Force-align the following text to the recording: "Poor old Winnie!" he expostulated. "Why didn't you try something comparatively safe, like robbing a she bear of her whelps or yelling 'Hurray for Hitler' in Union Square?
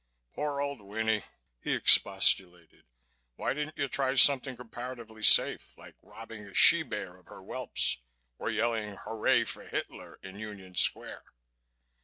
"Poor 0.33 0.59
old 0.59 0.81
Winnie!" 0.81 1.21
he 1.61 1.75
expostulated. 1.75 2.85
"Why 3.35 3.53
didn't 3.53 3.77
you 3.77 3.87
try 3.87 4.15
something 4.15 4.55
comparatively 4.57 5.21
safe, 5.21 5.77
like 5.77 5.93
robbing 6.01 6.47
a 6.47 6.55
she 6.55 6.81
bear 6.81 7.17
of 7.17 7.27
her 7.27 7.37
whelps 7.43 7.97
or 8.39 8.49
yelling 8.49 8.95
'Hurray 8.95 9.43
for 9.43 9.67
Hitler' 9.67 10.17
in 10.23 10.39
Union 10.39 10.73
Square? 10.73 11.21